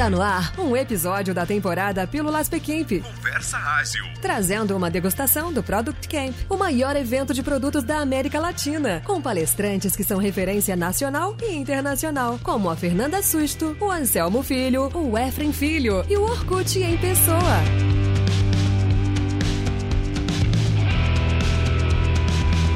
[0.00, 3.02] Está no ar um episódio da temporada Pílulas Pequimp.
[3.02, 4.02] Conversa Ágil.
[4.22, 9.20] Trazendo uma degustação do Product Camp, o maior evento de produtos da América Latina, com
[9.20, 15.18] palestrantes que são referência nacional e internacional, como a Fernanda Susto, o Anselmo Filho, o
[15.18, 17.99] Efrem Filho e o Orkut em pessoa.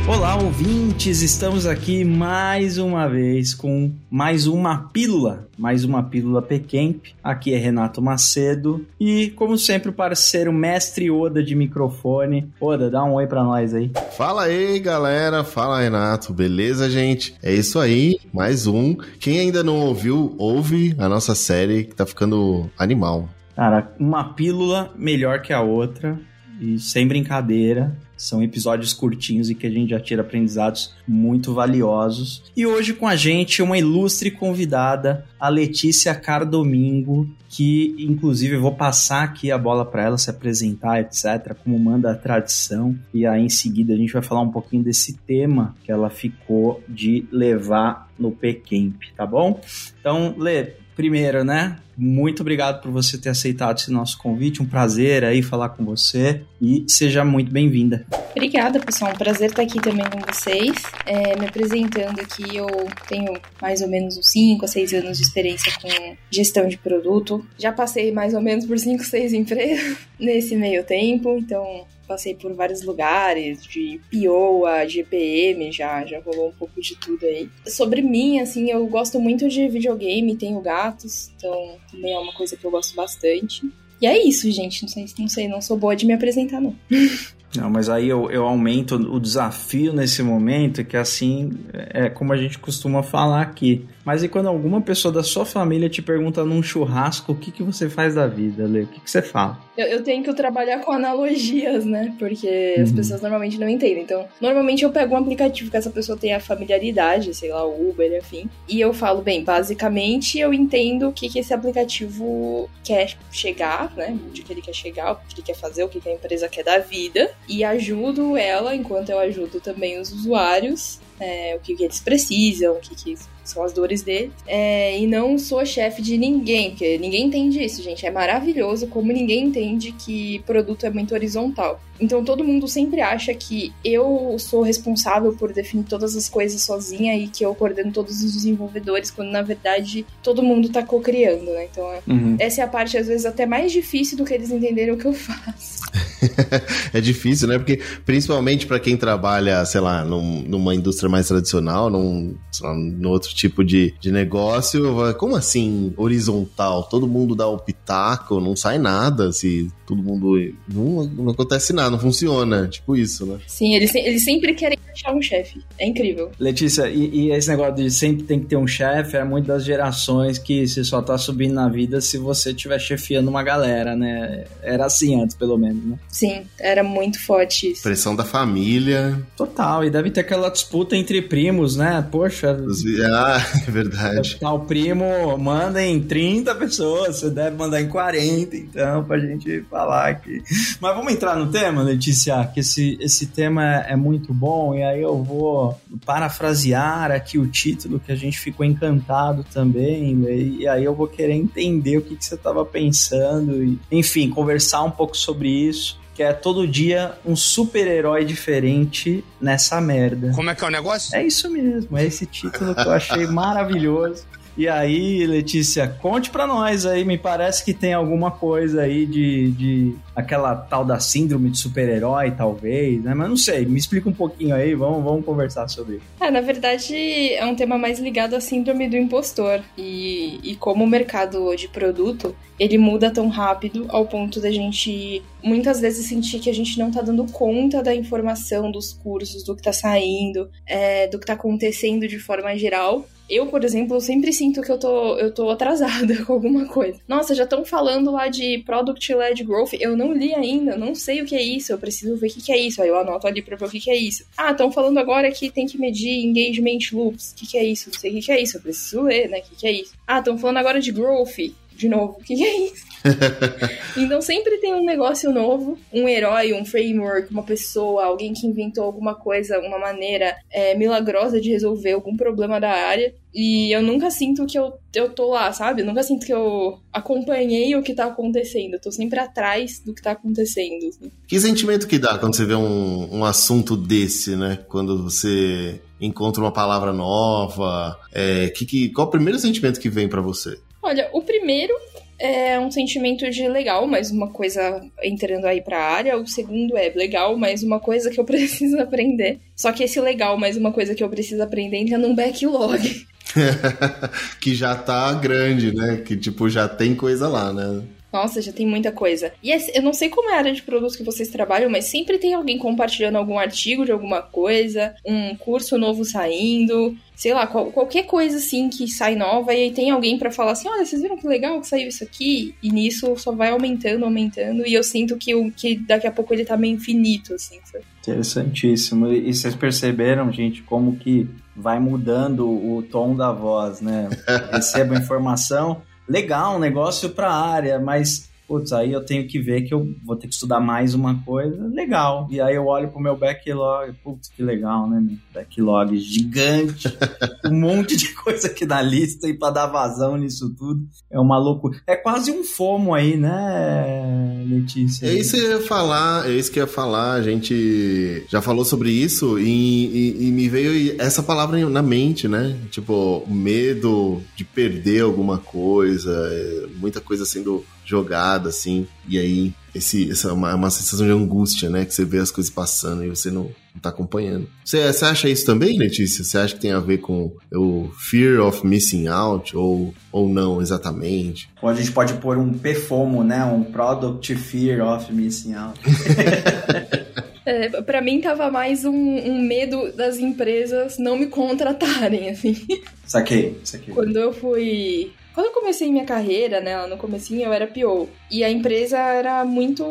[0.07, 1.23] Olá, ouvintes!
[1.23, 7.07] Estamos aqui mais uma vez com mais uma pílula, mais uma pílula Pecamp.
[7.23, 12.53] Aqui é Renato Macedo e, como sempre, o parceiro mestre Oda de microfone.
[12.61, 13.91] Oda, dá um oi pra nós aí.
[14.15, 15.43] Fala aí, galera!
[15.43, 16.35] Fala, Renato!
[16.35, 17.35] Beleza, gente?
[17.43, 18.95] É isso aí, mais um.
[19.19, 23.27] Quem ainda não ouviu, ouve a nossa série que tá ficando animal.
[23.57, 26.21] Cara, uma pílula melhor que a outra
[26.61, 27.97] e sem brincadeira.
[28.17, 32.43] São episódios curtinhos e que a gente já tira aprendizados muito valiosos.
[32.57, 38.75] E hoje com a gente uma ilustre convidada, a Letícia Cardomingo, que inclusive eu vou
[38.75, 42.97] passar aqui a bola para ela se apresentar, etc, como manda a tradição.
[43.13, 46.83] E aí em seguida a gente vai falar um pouquinho desse tema que ela ficou
[46.89, 49.61] de levar no P-Camp, tá bom?
[50.01, 51.77] Então, Lê, primeiro, né?
[51.97, 54.63] Muito obrigado por você ter aceitado esse nosso convite.
[54.63, 58.05] Um prazer aí falar com você e seja muito bem-vinda.
[58.33, 59.13] Obrigada, pessoal.
[59.13, 60.75] Um prazer estar aqui também com vocês.
[61.07, 62.67] É, me apresentando aqui, eu
[63.09, 67.47] tenho mais ou menos uns 5 a 6 anos de experiência com gestão de produto.
[67.57, 72.53] Já passei mais ou menos por 5, 6 empresas nesse meio tempo, então passei por
[72.55, 77.49] vários lugares, de PO a GPM, já, já rolou um pouco de tudo aí.
[77.67, 82.57] Sobre mim, assim, eu gosto muito de videogame, tenho gatos, então também é uma coisa
[82.57, 83.63] que eu gosto bastante.
[84.01, 84.83] E é isso, gente.
[84.83, 86.75] Não sei, não sei, não sou boa de me apresentar, não.
[87.57, 92.37] Não, mas aí eu, eu aumento o desafio nesse momento, que assim é como a
[92.37, 93.87] gente costuma falar aqui.
[94.05, 97.63] Mas e quando alguma pessoa da sua família te pergunta num churrasco o que, que
[97.63, 98.83] você faz da vida, Lê?
[98.83, 99.59] O que, que você fala?
[99.77, 102.15] Eu, eu tenho que trabalhar com analogias, né?
[102.19, 102.83] Porque uhum.
[102.83, 104.03] as pessoas normalmente não entendem.
[104.03, 108.49] Então, normalmente eu pego um aplicativo que essa pessoa tenha familiaridade, sei lá, Uber, enfim.
[108.69, 114.17] E eu falo, bem, basicamente eu entendo o que, que esse aplicativo quer chegar, né?
[114.29, 116.49] Onde que ele quer chegar, o que ele quer fazer, o que, que a empresa
[116.49, 117.31] quer da vida.
[117.49, 122.75] E ajudo ela, enquanto eu ajudo também os usuários, é, o que, que, eles precisam,
[122.75, 124.33] o que, que são as dores dele.
[124.47, 128.07] É, e não sou chefe de ninguém, porque ninguém entende isso, gente.
[128.07, 131.81] É maravilhoso como ninguém entende que produto é muito horizontal.
[132.01, 137.17] Então todo mundo sempre acha que eu sou responsável por definir todas as coisas sozinha
[137.17, 141.69] e que eu coordeno todos os desenvolvedores, quando na verdade todo mundo tá co-criando, né?
[141.71, 142.37] Então é, uhum.
[142.39, 145.07] essa é a parte, às vezes, até mais difícil do que eles entenderem o que
[145.07, 145.85] eu faço.
[146.93, 147.59] é difícil, né?
[147.59, 153.11] Porque principalmente para quem trabalha, sei lá, num, numa indústria mais tradicional, num, lá, num
[153.11, 154.83] outro tipo de, de negócio,
[155.19, 156.85] como assim horizontal?
[156.85, 160.37] Todo mundo dá o pitaco, não sai nada se todo mundo.
[160.69, 162.69] Não, não acontece nada, não funciona.
[162.69, 163.39] Tipo isso, né?
[163.47, 165.61] Sim, eles, eles sempre querem achar um chefe.
[165.79, 166.31] É incrível.
[166.39, 169.65] Letícia, e, e, esse negócio de sempre tem que ter um chefe é muito das
[169.65, 174.45] gerações que você só tá subindo na vida se você estiver chefiando uma galera, né?
[174.63, 175.99] Era assim antes, pelo menos, né?
[176.09, 177.83] Sim, era muito forte isso.
[177.83, 179.21] Pressão da família.
[179.37, 182.07] Total, e deve ter aquela disputa entre primos, né?
[182.11, 182.57] Poxa.
[183.05, 184.39] Ah, é verdade.
[184.39, 189.63] Tá, o primo manda em 30 pessoas, você deve mandar em 40, então, pra gente
[189.71, 190.43] falar aqui.
[190.81, 195.03] Mas vamos entrar no tema, Letícia, que esse, esse tema é muito bom, e aí
[195.03, 200.25] eu vou parafrasear aqui o título que a gente ficou encantado também,
[200.59, 204.83] e aí eu vou querer entender o que, que você estava pensando, e, enfim, conversar
[204.83, 210.31] um pouco sobre isso que é todo dia um super-herói diferente nessa merda.
[210.33, 211.15] Como é que é o negócio?
[211.17, 214.25] É isso mesmo, é esse título que eu achei maravilhoso.
[214.57, 219.51] E aí, Letícia, conte para nós aí, me parece que tem alguma coisa aí de,
[219.51, 223.15] de aquela tal da síndrome de super-herói, talvez, né?
[223.15, 226.01] Mas não sei, me explica um pouquinho aí, vamos, vamos conversar sobre.
[226.21, 226.95] É, na verdade,
[227.35, 229.61] é um tema mais ligado à síndrome do impostor.
[229.77, 235.21] E, e como o mercado de produto, ele muda tão rápido ao ponto da gente
[235.43, 239.57] muitas vezes sentir que a gente não tá dando conta da informação, dos cursos, do
[239.57, 243.05] que tá saindo, é, do que tá acontecendo de forma geral.
[243.29, 247.01] Eu, por exemplo, sempre sinto que eu tô, eu tô atrasada com alguma coisa.
[247.09, 249.75] Nossa, já estão falando lá de Product Led Growth.
[249.81, 251.73] Eu não li ainda, não sei o que é isso.
[251.73, 252.83] Eu preciso ver o que é isso.
[252.83, 254.25] Aí eu anoto ali pra ver o que é isso.
[254.37, 257.33] Ah, estão falando agora que tem que medir engagement loops.
[257.33, 257.91] O que é isso?
[257.91, 258.57] Não sei o que é isso.
[258.57, 259.39] Eu preciso ler, né?
[259.39, 259.93] O que é isso?
[260.07, 261.39] Ah, estão falando agora de growth.
[261.77, 262.85] De novo, o que, é isso?
[263.97, 268.85] então sempre tem um negócio novo, um herói, um framework, uma pessoa, alguém que inventou
[268.85, 273.15] alguma coisa, uma maneira é, milagrosa de resolver algum problema da área.
[273.35, 275.83] E eu nunca sinto que eu, eu tô lá, sabe?
[275.83, 278.75] Eu nunca sinto que eu acompanhei o que tá acontecendo.
[278.75, 280.87] Eu tô sempre atrás do que tá acontecendo.
[280.87, 281.11] Assim.
[281.27, 284.61] Que sentimento que dá quando você vê um, um assunto desse, né?
[284.69, 287.99] Quando você encontra uma palavra nova.
[288.13, 290.59] É, que, que, qual o primeiro sentimento que vem para você?
[290.85, 291.73] Olha, o primeiro
[292.19, 296.19] é um sentimento de legal, mas uma coisa entrando aí pra área.
[296.19, 299.41] O segundo é legal, mas uma coisa que eu preciso aprender.
[299.57, 303.07] Só que esse legal, mas uma coisa que eu preciso aprender entra num backlog.
[304.39, 306.03] que já tá grande, né?
[306.05, 307.83] Que tipo, já tem coisa lá, né?
[308.15, 309.33] Nossa, já tem muita coisa.
[309.43, 312.17] E eu não sei como é a área de produtos que vocês trabalham, mas sempre
[312.17, 317.73] tem alguém compartilhando algum artigo de alguma coisa, um curso novo saindo, sei lá, qual,
[317.73, 321.03] qualquer coisa assim que sai nova, e aí tem alguém para falar assim: olha, vocês
[321.03, 322.55] viram que legal que saiu isso aqui?
[322.63, 326.33] E nisso só vai aumentando, aumentando, e eu sinto que, o, que daqui a pouco
[326.33, 327.59] ele tá meio infinito, assim.
[327.65, 327.85] Sabe?
[328.01, 329.13] Interessantíssimo.
[329.13, 334.09] E vocês perceberam, gente, como que vai mudando o tom da voz, né?
[334.53, 339.63] Recebo informação legal, um negócio para a área, mas putz, aí eu tenho que ver
[339.63, 342.27] que eu vou ter que estudar mais uma coisa, legal.
[342.31, 345.03] E aí eu olho pro meu backlog, putz, que legal, né?
[345.33, 346.89] Backlog gigante,
[347.47, 351.39] um monte de coisa aqui na lista e para dar vazão nisso tudo é uma
[351.39, 351.81] loucura.
[351.87, 355.07] É quase um fomo aí, né, Letícia?
[355.07, 357.15] É isso que eu ia falar, é isso que eu ia falar.
[357.15, 362.29] A gente já falou sobre isso e, e, e me veio essa palavra na mente,
[362.29, 362.57] né?
[362.71, 370.11] Tipo, medo de perder alguma coisa, é, muita coisa sendo jogada, assim, e aí esse,
[370.11, 371.85] essa é uma, uma, sensação de angústia, né?
[371.85, 374.49] Que você vê as coisas passando e você não, não tá acompanhando.
[374.65, 376.23] Você, você acha isso também, Letícia?
[376.23, 380.63] Você acha que tem a ver com o fear of missing out ou, ou não
[380.63, 381.51] exatamente?
[381.61, 383.45] Ou a gente pode pôr um PFOMO, né?
[383.45, 385.81] Um Product Fear of Missing Out.
[387.47, 392.57] É, para mim tava mais um, um, medo das empresas não me contratarem, assim.
[393.05, 393.93] Saquei, saquei.
[393.93, 398.09] Quando eu fui quando eu comecei minha carreira, né, lá no comecinho, eu era PO.
[398.31, 399.85] E a empresa era muito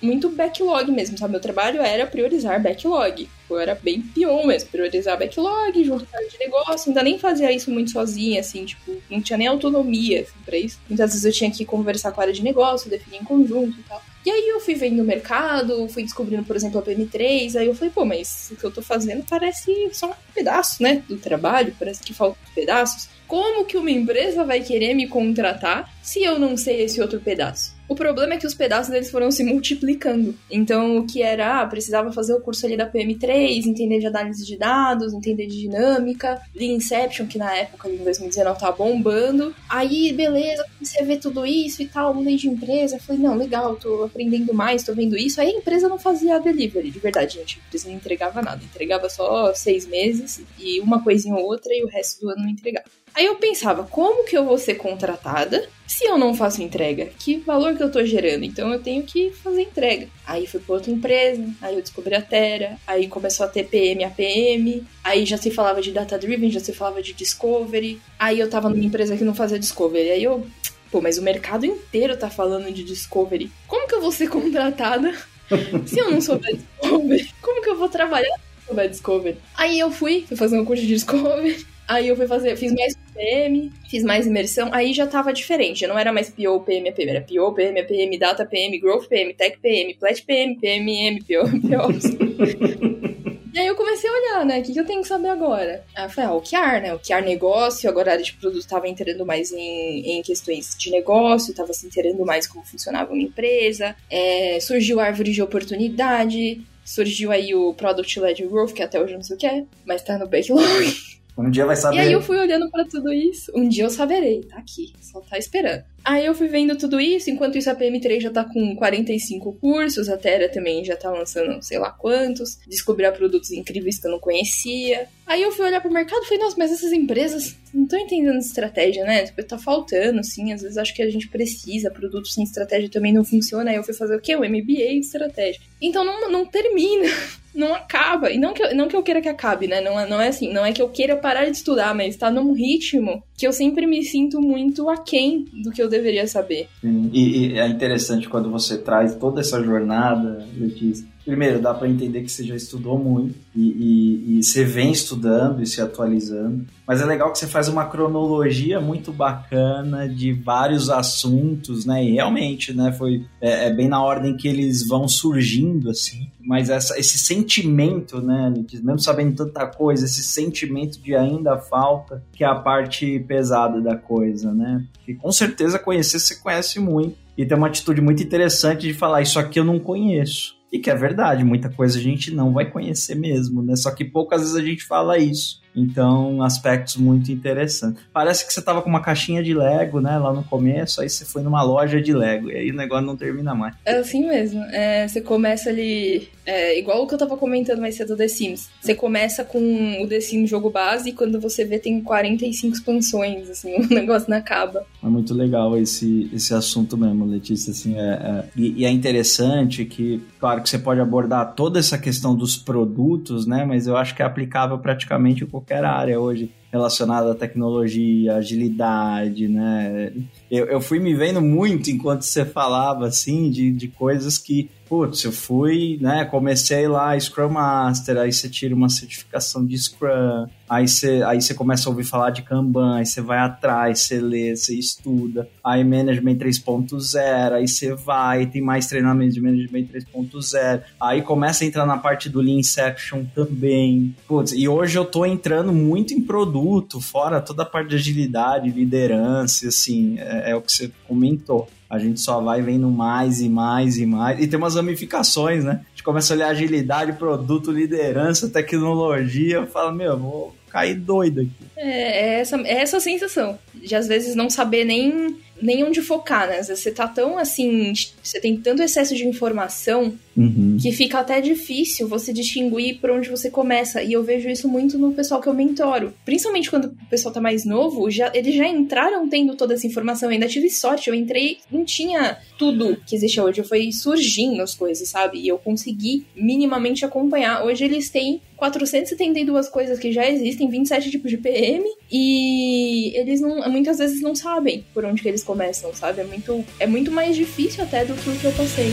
[0.00, 1.32] muito backlog mesmo, sabe?
[1.32, 3.28] Meu trabalho era priorizar backlog.
[3.48, 6.90] Eu era bem PO mesmo, priorizar backlog, juntar de negócio.
[6.90, 10.78] Ainda nem fazia isso muito sozinha, assim, tipo, não tinha nem autonomia assim, pra isso.
[10.88, 13.82] Muitas vezes eu tinha que conversar com a área de negócio, definir em conjunto e
[13.84, 14.02] tal.
[14.24, 17.74] E aí eu fui vendo o mercado, fui descobrindo, por exemplo, a PM3, aí eu
[17.74, 21.74] falei, pô, mas o que eu tô fazendo parece só um pedaço, né, do trabalho,
[21.78, 23.08] parece que faltam pedaços.
[23.26, 27.74] Como que uma empresa vai querer me contratar se eu não sei esse outro pedaço?
[27.92, 30.34] O problema é que os pedaços deles foram se multiplicando.
[30.50, 34.46] Então, o que era, ah, precisava fazer o curso ali da PM3, entender de análise
[34.46, 39.54] de dados, entender de dinâmica, Lean Inception, que na época, em 2019, tava bombando.
[39.68, 42.98] Aí, beleza, comecei a ver tudo isso e tal, mudei de empresa.
[42.98, 45.38] Falei, não, legal, tô aprendendo mais, tô vendo isso.
[45.38, 47.60] Aí a empresa não fazia delivery, de verdade, gente.
[47.62, 48.64] A empresa não entregava nada.
[48.64, 52.48] Entregava só seis meses e uma coisinha ou outra e o resto do ano não
[52.48, 52.86] entregava.
[53.14, 57.10] Aí eu pensava, como que eu vou ser contratada se eu não faço entrega?
[57.18, 58.44] Que valor que eu tô gerando?
[58.44, 60.08] Então eu tenho que fazer entrega.
[60.26, 64.04] Aí fui para outra empresa, aí eu descobri a Terra, aí começou a ter PM,
[64.04, 68.00] APM, aí já se falava de data driven, já se falava de discovery.
[68.18, 70.10] Aí eu tava numa empresa que não fazia discovery.
[70.10, 70.46] Aí eu,
[70.90, 73.52] pô, mas o mercado inteiro tá falando de discovery.
[73.66, 75.14] Como que eu vou ser contratada
[75.84, 77.30] se eu não souber discovery?
[77.42, 79.36] Como que eu vou trabalhar se eu souber discovery?
[79.54, 81.66] Aí eu fui, fui fazer um curso de discovery.
[81.88, 85.88] Aí eu fui fazer, fiz mais PM, fiz mais imersão, aí já tava diferente, já
[85.88, 89.58] não era mais PO, PM, PM, era PO, PM, PM, Data PM, Growth PM, Tech
[89.58, 93.32] PM, Plat PM, PMM, PO, PO.
[93.52, 94.60] E aí eu comecei a olhar, né?
[94.60, 95.84] O que, que eu tenho que saber agora?
[95.94, 96.94] Aí eu falei, ah, o QR, né?
[96.94, 100.90] O QR negócio, agora a área de produto estava entrando mais em, em questões de
[100.90, 106.62] negócio, estava se inteirando mais como funcionava uma empresa, é, surgiu a árvore de oportunidade,
[106.82, 110.02] surgiu aí o Product Led Growth, que até hoje não sei o que é, mas
[110.02, 111.11] tá no backlog.
[111.36, 111.96] Um dia vai saber.
[111.96, 113.50] E aí eu fui olhando para tudo isso.
[113.54, 115.82] Um dia eu saberei, tá aqui, só tá esperando.
[116.04, 120.08] Aí eu fui vendo tudo isso, enquanto isso a PM3 já tá com 45 cursos,
[120.08, 124.18] a Terra também já tá lançando sei lá quantos, descobrir produtos incríveis que eu não
[124.18, 125.06] conhecia.
[125.26, 128.38] Aí eu fui olhar pro mercado e falei, nossa, mas essas empresas não estão entendendo
[128.38, 129.24] estratégia, né?
[129.24, 133.12] Tipo, tá faltando, assim, às vezes acho que a gente precisa, produtos sem estratégia também
[133.12, 133.70] não funciona.
[133.70, 134.34] Aí eu fui fazer o quê?
[134.34, 135.60] O MBA de estratégia.
[135.80, 137.08] Então não, não termina
[137.54, 138.30] não acaba.
[138.30, 139.80] E não que, eu, não que eu queira que acabe, né?
[139.80, 142.30] Não, é, não é assim, não é que eu queira parar de estudar, mas tá
[142.30, 146.68] num ritmo que eu sempre me sinto muito aquém do que eu deveria saber.
[146.82, 152.22] E, e, é interessante quando você traz toda essa jornada, Letícia, primeiro, dá para entender
[152.22, 156.66] que você já estudou muito e, e, e, você vem estudando e se atualizando.
[156.86, 162.04] Mas é legal que você faz uma cronologia muito bacana de vários assuntos, né?
[162.04, 162.92] E realmente, né?
[162.92, 166.28] Foi é, é bem na ordem que eles vão surgindo, assim.
[166.40, 168.52] Mas essa, esse sentimento, né?
[168.72, 173.96] Mesmo sabendo tanta coisa, esse sentimento de ainda falta, que é a parte pesada da
[173.96, 174.84] coisa, né?
[174.94, 177.16] Porque com certeza conhecer você conhece muito.
[177.36, 180.61] E tem uma atitude muito interessante de falar: Isso aqui eu não conheço.
[180.72, 183.76] E que é verdade, muita coisa a gente não vai conhecer mesmo, né?
[183.76, 185.61] Só que poucas vezes a gente fala isso.
[185.74, 188.02] Então, aspectos muito interessantes.
[188.12, 191.24] Parece que você tava com uma caixinha de Lego, né, lá no começo, aí você
[191.24, 193.74] foi numa loja de Lego, e aí o negócio não termina mais.
[193.84, 194.62] É assim mesmo.
[194.70, 198.28] É, você começa ali, é, igual o que eu tava comentando mais cedo do The
[198.28, 198.68] Sims.
[198.80, 203.48] Você começa com o The Sims jogo base e quando você vê tem 45 expansões,
[203.48, 204.84] assim, o negócio não acaba.
[205.02, 209.84] É muito legal esse, esse assunto mesmo, Letícia, assim, é, é e, e é interessante
[209.84, 214.14] que, claro que você pode abordar toda essa questão dos produtos, né, mas eu acho
[214.14, 220.10] que é aplicável praticamente qualquer área hoje relacionada à tecnologia, agilidade, né?
[220.50, 225.24] Eu, eu fui me vendo muito enquanto você falava, assim, de, de coisas que putz,
[225.24, 230.86] eu fui, né, comecei lá Scrum Master, aí você tira uma certificação de Scrum, aí
[230.86, 234.54] você, aí você começa a ouvir falar de Kanban, aí você vai atrás, você lê,
[234.54, 241.22] você estuda, aí Management 3.0, aí você vai, tem mais treinamento de Management 3.0, aí
[241.22, 245.72] começa a entrar na parte do Lean Section também, putz, e hoje eu tô entrando
[245.72, 246.61] muito em produto,
[247.00, 251.98] fora toda a parte de agilidade, liderança, assim, é, é o que você comentou a
[251.98, 254.40] gente só vai vendo mais e mais e mais.
[254.40, 255.82] E tem umas ramificações, né?
[255.84, 261.52] A gente começa a olhar agilidade, produto, liderança, tecnologia, fala, meu, vou cair doido aqui.
[261.76, 266.48] É, é essa, é essa sensação de às vezes não saber nem nem onde focar,
[266.48, 266.62] né?
[266.62, 267.92] Você tá tão assim,
[268.22, 270.76] você tem tanto excesso de informação uhum.
[270.80, 274.02] que fica até difícil você distinguir por onde você começa.
[274.02, 276.12] E eu vejo isso muito no pessoal que eu mentoro.
[276.24, 280.28] Principalmente quando o pessoal tá mais novo, já, eles já entraram tendo toda essa informação.
[280.28, 283.60] Eu ainda tive sorte, eu entrei, não tinha tudo que existe hoje.
[283.60, 285.38] Eu fui surgindo as coisas, sabe?
[285.38, 287.64] E eu consegui minimamente acompanhar.
[287.64, 293.68] Hoje eles têm 472 coisas que já existem, 27 tipos de PM, e eles não,
[293.68, 296.22] muitas vezes não sabem por onde que eles começam, sabe?
[296.22, 298.90] É muito, é muito mais difícil até do que o que eu passei.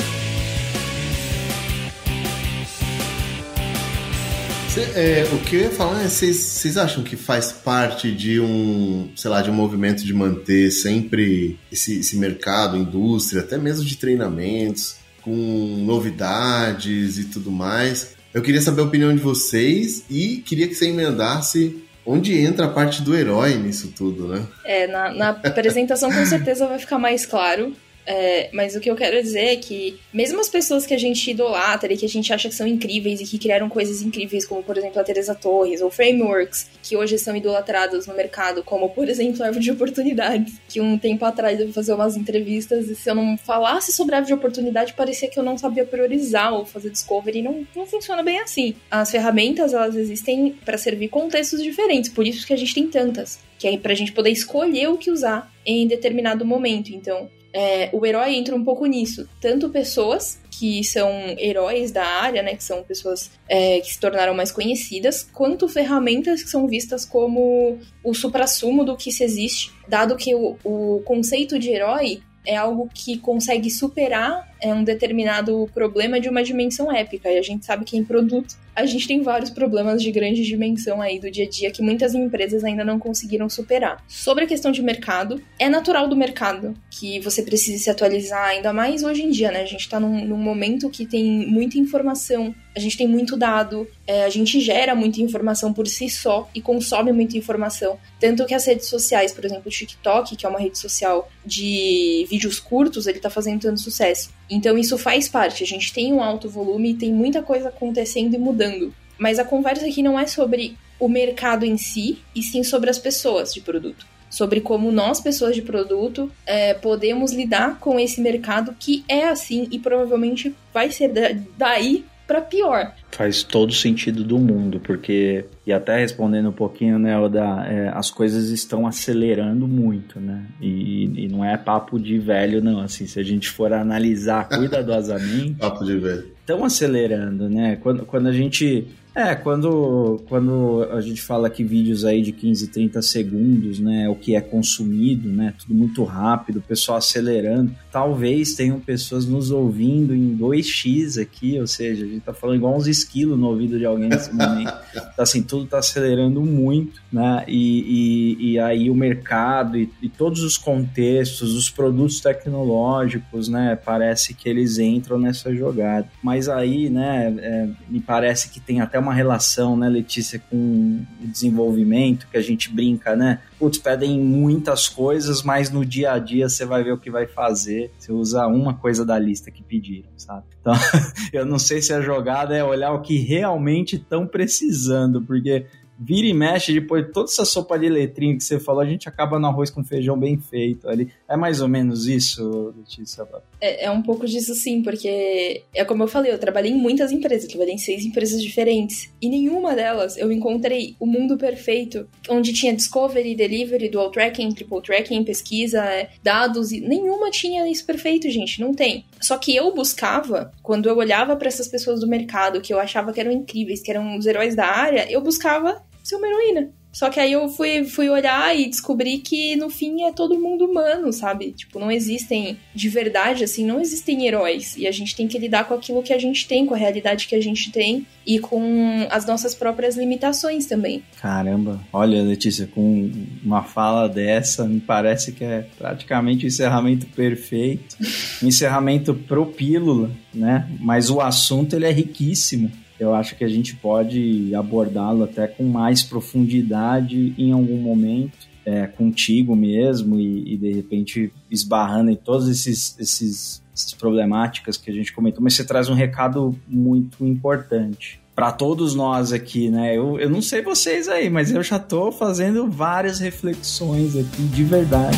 [4.70, 9.10] Cê, é, o que eu ia falar é, vocês acham que faz parte de um,
[9.16, 13.96] sei lá, de um movimento de manter sempre esse, esse mercado, indústria, até mesmo de
[13.96, 18.16] treinamentos, com novidades e tudo mais?
[18.34, 22.70] Eu queria saber a opinião de vocês e queria que você emendasse onde entra a
[22.70, 24.46] parte do herói nisso tudo, né?
[24.64, 27.74] É, na, na apresentação com certeza vai ficar mais claro.
[28.12, 31.30] É, mas o que eu quero dizer é que, mesmo as pessoas que a gente
[31.30, 34.64] idolatra e que a gente acha que são incríveis e que criaram coisas incríveis, como
[34.64, 39.08] por exemplo a Teresa Torres, ou frameworks, que hoje são idolatrados no mercado, como por
[39.08, 42.96] exemplo a árvore de oportunidades, que um tempo atrás eu fui fazer umas entrevistas e
[42.96, 46.52] se eu não falasse sobre a árvore de oportunidade, parecia que eu não sabia priorizar
[46.52, 48.74] ou fazer discovery, não, não funciona bem assim.
[48.90, 53.38] As ferramentas, elas existem para servir contextos diferentes, por isso que a gente tem tantas,
[53.60, 56.90] que é pra gente poder escolher o que usar em determinado momento.
[56.90, 59.28] Então, é, o herói entra um pouco nisso.
[59.42, 64.34] Tanto pessoas que são heróis da área, né, que são pessoas é, que se tornaram
[64.34, 70.16] mais conhecidas, quanto ferramentas que são vistas como o suprassumo do que se existe, dado
[70.16, 76.20] que o, o conceito de herói é algo que consegue superar é, um determinado problema
[76.20, 77.32] de uma dimensão épica.
[77.32, 81.02] E a gente sabe que em produto a gente tem vários problemas de grande dimensão
[81.02, 84.02] aí do dia a dia que muitas empresas ainda não conseguiram superar.
[84.08, 88.72] Sobre a questão de mercado, é natural do mercado que você precise se atualizar, ainda
[88.72, 89.62] mais hoje em dia, né?
[89.62, 93.86] A gente tá num, num momento que tem muita informação, a gente tem muito dado,
[94.08, 98.00] é, a gente gera muita informação por si só e consome muita informação.
[98.20, 102.26] Tanto que as redes sociais, por exemplo, o TikTok, que é uma rede social de
[102.30, 104.30] vídeos curtos, ele tá fazendo tanto sucesso.
[104.50, 105.64] Então isso faz parte.
[105.64, 108.94] A gente tem um alto volume, tem muita coisa acontecendo e mudando.
[109.18, 113.00] Mas a conversa aqui não é sobre o mercado em si, e sim sobre as
[113.00, 114.06] pessoas de produto.
[114.30, 119.68] Sobre como nós, pessoas de produto, é, podemos lidar com esse mercado que é assim
[119.72, 121.12] e provavelmente vai ser
[121.58, 122.94] daí para pior.
[123.10, 128.12] Faz todo sentido do mundo, porque, e até respondendo um pouquinho, né, Oda, é, as
[128.12, 130.46] coisas estão acelerando muito, né?
[130.62, 132.82] E, e, não é papo de velho, não.
[132.82, 135.56] Assim, se a gente for analisar cuidadosamente.
[135.56, 136.28] papo de velho.
[136.40, 137.78] Estão acelerando, né?
[137.78, 138.88] Quando, quando a gente
[139.20, 144.16] É, quando, quando a gente fala que vídeos aí de 15, 30 segundos, né, o
[144.16, 150.16] que é consumido, né, tudo muito rápido, o pessoal acelerando, talvez tenham pessoas nos ouvindo
[150.16, 153.86] em 2x aqui, ou seja, a gente tá falando igual uns esquilos no ouvido de
[153.86, 154.74] alguém nesse momento.
[155.20, 160.08] Então, assim, tudo tá acelerando muito, né, e, e, e aí o mercado e, e
[160.08, 166.08] todos os contextos, os produtos tecnológicos, né, parece que eles entram nessa jogada.
[166.24, 171.28] Mas aí, né, é, me parece que tem até uma relação, né, Letícia, com o
[171.28, 173.42] desenvolvimento, que a gente brinca, né?
[173.58, 177.28] Putz, pedem muitas coisas, mas no dia a dia você vai ver o que vai
[177.28, 177.92] fazer.
[177.98, 180.44] Você usa uma coisa da lista que pediram, sabe?
[180.62, 180.74] Então,
[181.34, 185.66] eu não sei se a jogada é olhar o que realmente estão precisando, porque
[186.00, 189.10] vira e mexe, depois de toda essa sopa de letrinho que você falou, a gente
[189.10, 191.12] acaba no arroz com feijão bem feito ali.
[191.28, 193.28] É mais ou menos isso, Letícia?
[193.60, 197.12] É, é um pouco disso sim, porque é como eu falei, eu trabalhei em muitas
[197.12, 199.12] empresas, trabalhei em seis empresas diferentes.
[199.22, 204.82] E nenhuma delas eu encontrei o mundo perfeito, onde tinha discovery, delivery, dual tracking, triple
[204.82, 205.84] tracking, pesquisa,
[206.24, 209.04] dados, e nenhuma tinha isso perfeito, gente, não tem.
[209.20, 213.12] Só que eu buscava, quando eu olhava para essas pessoas do mercado, que eu achava
[213.12, 216.72] que eram incríveis, que eram os heróis da área, eu buscava ser uma heroína.
[216.92, 220.66] Só que aí eu fui, fui olhar e descobri que no fim é todo mundo
[220.66, 221.52] humano, sabe?
[221.52, 224.76] Tipo, não existem, de verdade, assim, não existem heróis.
[224.76, 227.28] E a gente tem que lidar com aquilo que a gente tem, com a realidade
[227.28, 231.04] que a gente tem e com as nossas próprias limitações também.
[231.22, 233.12] Caramba, olha, Letícia, com
[233.44, 237.98] uma fala dessa, me parece que é praticamente o encerramento perfeito.
[238.42, 240.68] um encerramento pro pílula, né?
[240.80, 245.64] Mas o assunto ele é riquíssimo eu acho que a gente pode abordá-lo até com
[245.64, 248.50] mais profundidade em algum momento.
[248.66, 254.92] É, contigo mesmo e, e, de repente esbarrando em todas esses, esses, essas problemáticas que
[254.92, 259.98] a gente comentou, mas você traz um recado muito importante para todos nós aqui, né?
[259.98, 264.64] Eu, eu não sei vocês aí, mas eu já estou fazendo várias reflexões aqui de
[264.64, 265.18] verdade.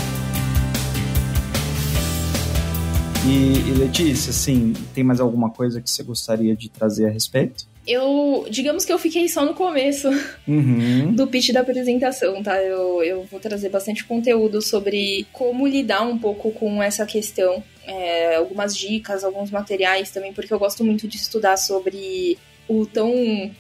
[3.26, 7.72] E, e Letícia, assim, tem mais alguma coisa que você gostaria de trazer a respeito?
[7.86, 10.08] eu, digamos que eu fiquei só no começo
[10.48, 11.14] uhum.
[11.14, 12.62] do pitch da apresentação, tá?
[12.62, 18.36] Eu, eu vou trazer bastante conteúdo sobre como lidar um pouco com essa questão, é,
[18.36, 22.38] algumas dicas, alguns materiais também, porque eu gosto muito de estudar sobre
[22.68, 23.12] o tão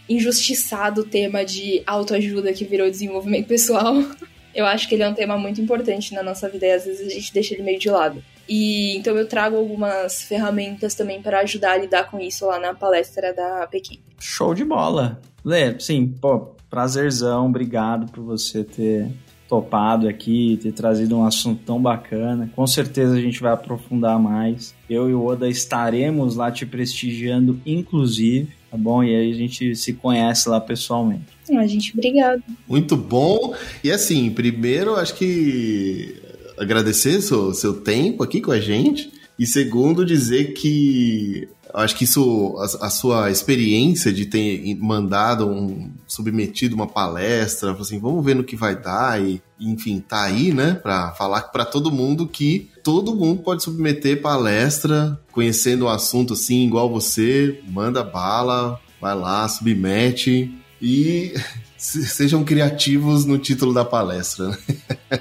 [0.07, 3.95] injustiçado tema de autoajuda que virou desenvolvimento pessoal.
[4.53, 7.07] Eu acho que ele é um tema muito importante na nossa vida e às vezes
[7.07, 8.21] a gente deixa ele meio de lado.
[8.47, 12.73] E então eu trago algumas ferramentas também para ajudar a lidar com isso lá na
[12.73, 13.99] palestra da Pequim.
[14.19, 15.21] Show de bola.
[15.43, 19.07] Lê, sim, pô, prazerzão, obrigado por você ter
[19.51, 22.49] topado aqui, ter trazido um assunto tão bacana.
[22.55, 24.73] Com certeza a gente vai aprofundar mais.
[24.89, 29.03] Eu e o Oda estaremos lá te prestigiando, inclusive, tá bom?
[29.03, 31.25] E aí a gente se conhece lá pessoalmente.
[31.49, 32.41] A gente, obrigado.
[32.65, 33.53] Muito bom.
[33.83, 36.20] E assim, primeiro, acho que
[36.61, 39.11] agradecer seu, seu tempo aqui com a gente.
[39.37, 45.89] E segundo, dizer que acho que isso, a, a, sua experiência de ter mandado um,
[46.05, 50.73] submetido uma palestra, assim, vamos ver no que vai dar e, enfim, tá aí, né,
[50.73, 56.65] para falar para todo mundo que todo mundo pode submeter palestra, conhecendo o assunto assim,
[56.65, 61.33] igual você, manda bala, vai lá, submete e
[61.77, 64.49] sejam criativos no título da palestra.
[64.49, 64.57] Né?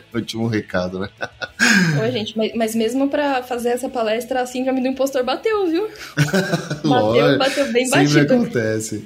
[0.14, 1.09] Último recado, né?
[2.12, 5.88] Gente, mas, mas mesmo para fazer essa palestra, a síndrome do impostor bateu, viu?
[6.88, 8.35] bateu, bateu bem Sempre batido.
[8.35, 9.05] acontece.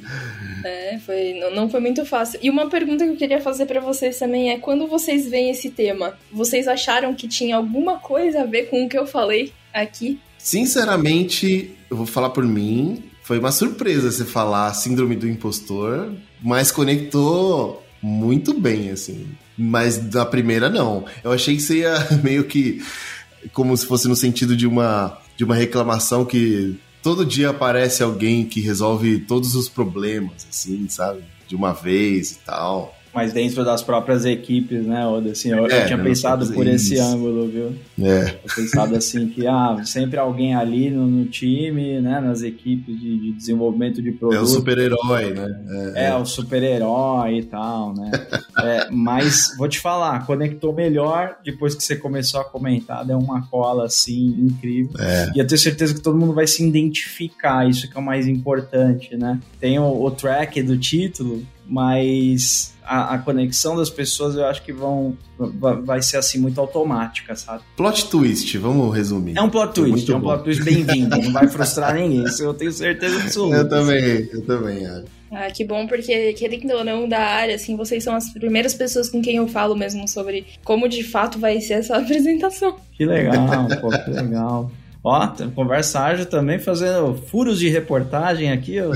[0.65, 2.41] É, foi, não, não foi muito fácil.
[2.43, 5.71] E uma pergunta que eu queria fazer para vocês também é: quando vocês veem esse
[5.71, 10.19] tema, vocês acharam que tinha alguma coisa a ver com o que eu falei aqui?
[10.39, 16.71] Sinceramente, eu vou falar por mim, foi uma surpresa você falar síndrome do impostor, mas
[16.71, 19.27] conectou muito bem, assim.
[19.57, 21.07] Mas da primeira, não.
[21.25, 22.85] Eu achei que você ia meio que.
[23.53, 28.45] Como se fosse no sentido de uma, de uma reclamação que todo dia aparece alguém
[28.45, 31.25] que resolve todos os problemas, assim, sabe?
[31.49, 35.31] De uma vez e tal mas dentro das próprias equipes, né, Oda?
[35.31, 37.73] Assim, eu, é, eu tinha pensado por esse ângulo, viu?
[38.03, 38.35] É.
[38.45, 43.19] Eu pensado assim que, ah, sempre alguém ali no, no time, né, nas equipes de,
[43.19, 44.39] de, desenvolvimento de produto.
[44.39, 45.93] É o super-herói, né?
[45.95, 48.11] É, é o super-herói e tal, né?
[48.59, 53.47] é, mas, vou te falar, conectou melhor depois que você começou a comentar, deu uma
[53.47, 54.91] cola, assim, incrível.
[54.99, 55.31] É.
[55.37, 58.27] E eu tenho certeza que todo mundo vai se identificar, isso que é o mais
[58.27, 59.39] importante, né?
[59.61, 64.73] Tem o, o track do título, mas a, a, conexão das pessoas eu acho que
[64.73, 65.17] vão
[65.85, 67.63] vai ser assim muito automática, sabe?
[67.77, 69.37] Plot twist, vamos resumir.
[69.37, 70.29] É um plot twist, é um bom.
[70.29, 73.57] plot twist bem-vindo, não vai frustrar ninguém, isso eu tenho certeza absoluta.
[73.57, 75.05] Eu também, eu também, acho.
[75.31, 79.09] Ah, que bom, porque querendo ou não da área, assim, vocês são as primeiras pessoas
[79.09, 82.77] com quem eu falo mesmo sobre como de fato vai ser essa apresentação.
[82.93, 84.71] Que legal, pô, que legal.
[85.05, 88.81] Ó, conversa ágil também fazendo furos de reportagem aqui.
[88.81, 88.91] Ó.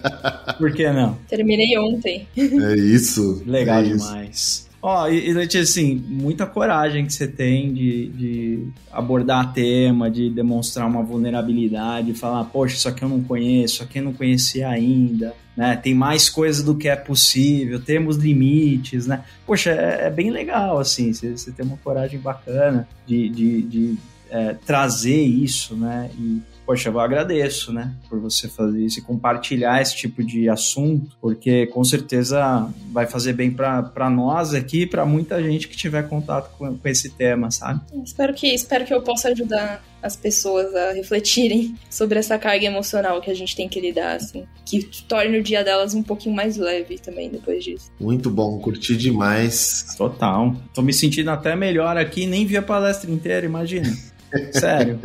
[0.56, 1.18] Por que não?
[1.28, 2.26] Terminei ontem.
[2.34, 3.42] É isso.
[3.46, 4.30] Legal é demais.
[4.30, 4.70] Isso.
[4.82, 10.30] Ó, e, e Letícia, assim, muita coragem que você tem de, de abordar tema, de
[10.30, 14.68] demonstrar uma vulnerabilidade, falar, poxa, isso aqui eu não conheço, isso aqui eu não conhecia
[14.70, 15.76] ainda, né?
[15.76, 19.22] Tem mais coisa do que é possível, temos limites, né?
[19.46, 23.98] Poxa, é, é bem legal, assim, você, você tem uma coragem bacana de, de, de
[24.30, 26.10] é, trazer isso, né?
[26.18, 26.40] E,
[26.70, 31.66] poxa, eu agradeço, né, por você fazer isso e compartilhar esse tipo de assunto, porque
[31.66, 36.56] com certeza vai fazer bem para nós aqui e para muita gente que tiver contato
[36.56, 37.80] com, com esse tema, sabe?
[38.04, 43.20] Espero que, espero que eu possa ajudar as pessoas a refletirem sobre essa carga emocional
[43.20, 46.56] que a gente tem que lidar, assim, que torne o dia delas um pouquinho mais
[46.56, 47.90] leve também depois disso.
[48.00, 49.94] Muito bom, curti demais.
[49.96, 50.54] Total.
[50.72, 53.90] Tô me sentindo até melhor aqui, nem vi a palestra inteira, imagina.
[54.52, 54.98] Sério.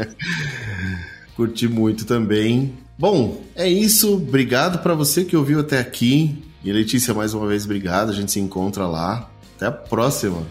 [1.36, 2.74] Curti muito também.
[2.98, 4.16] Bom, é isso.
[4.16, 6.42] Obrigado para você que ouviu até aqui.
[6.64, 8.10] E Letícia, mais uma vez, obrigado.
[8.10, 9.30] A gente se encontra lá.
[9.56, 10.44] Até a próxima.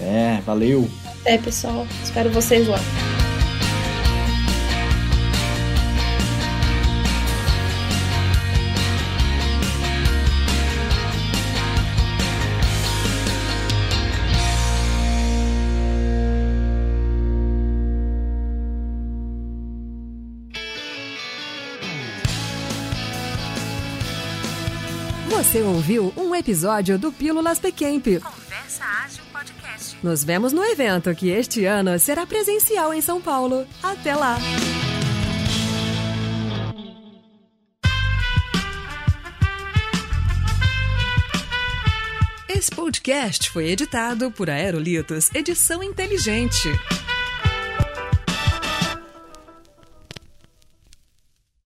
[0.00, 0.88] É, valeu.
[1.24, 1.86] É, pessoal.
[2.02, 2.78] Espero vocês lá.
[25.50, 28.04] Você ouviu um episódio do Pílulas Pequemp.
[28.22, 29.96] Conversa Ágil Podcast.
[30.00, 33.66] Nos vemos no evento que este ano será presencial em São Paulo.
[33.82, 34.38] Até lá!
[42.48, 46.68] Esse podcast foi editado por Aerolitos Edição Inteligente.